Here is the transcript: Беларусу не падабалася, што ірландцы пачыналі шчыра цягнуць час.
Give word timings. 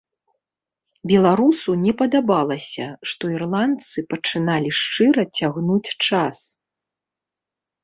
Беларусу 1.11 1.75
не 1.85 1.93
падабалася, 1.99 2.87
што 3.13 3.23
ірландцы 3.35 3.97
пачыналі 4.15 4.69
шчыра 4.81 5.29
цягнуць 5.37 5.91
час. 6.07 6.37